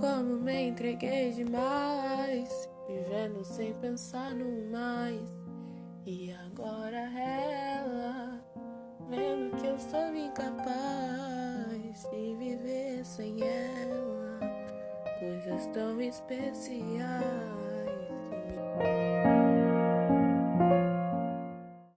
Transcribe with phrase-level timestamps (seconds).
[0.00, 5.20] como me entreguei demais, vivendo sem pensar no mais.
[6.06, 8.42] E agora ela,
[9.10, 14.40] vendo que eu sou incapaz de viver sem ela,
[15.18, 17.19] coisas tão especiais